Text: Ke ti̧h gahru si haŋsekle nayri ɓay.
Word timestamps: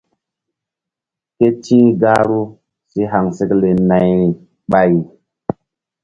Ke 1.37 1.47
ti̧h 1.63 1.89
gahru 2.01 2.41
si 2.89 3.01
haŋsekle 3.11 3.69
nayri 3.89 4.27
ɓay. 4.71 4.93